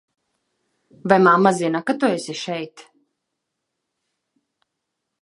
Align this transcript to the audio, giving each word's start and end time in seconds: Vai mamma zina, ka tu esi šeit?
Vai 1.09 1.19
mamma 1.27 1.51
zina, 1.59 1.79
ka 1.87 1.93
tu 1.99 2.05
esi 2.17 2.33
šeit? 2.43 2.75